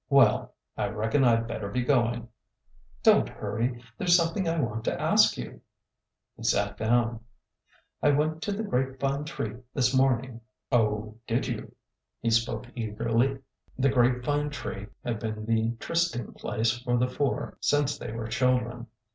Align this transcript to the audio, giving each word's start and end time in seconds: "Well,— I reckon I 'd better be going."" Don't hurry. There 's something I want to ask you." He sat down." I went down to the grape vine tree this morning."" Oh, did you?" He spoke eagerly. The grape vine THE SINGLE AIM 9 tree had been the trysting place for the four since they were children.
"Well,— 0.09 0.55
I 0.75 0.87
reckon 0.87 1.23
I 1.23 1.35
'd 1.35 1.45
better 1.47 1.69
be 1.69 1.83
going."" 1.83 2.27
Don't 3.03 3.29
hurry. 3.29 3.83
There 3.99 4.07
's 4.07 4.15
something 4.15 4.49
I 4.49 4.59
want 4.59 4.83
to 4.85 4.99
ask 4.99 5.37
you." 5.37 5.61
He 6.35 6.41
sat 6.41 6.75
down." 6.75 7.19
I 8.01 8.09
went 8.09 8.31
down 8.31 8.39
to 8.39 8.51
the 8.53 8.63
grape 8.63 8.99
vine 8.99 9.25
tree 9.25 9.57
this 9.75 9.93
morning."" 9.95 10.41
Oh, 10.71 11.19
did 11.27 11.45
you?" 11.45 11.75
He 12.23 12.31
spoke 12.31 12.65
eagerly. 12.73 13.41
The 13.77 13.89
grape 13.89 14.23
vine 14.23 14.47
THE 14.49 14.55
SINGLE 14.55 14.71
AIM 14.71 14.77
9 14.85 14.85
tree 14.85 14.87
had 15.13 15.19
been 15.19 15.45
the 15.45 15.75
trysting 15.79 16.33
place 16.33 16.79
for 16.79 16.97
the 16.97 17.07
four 17.07 17.59
since 17.61 17.95
they 17.99 18.11
were 18.11 18.25
children. 18.27 18.87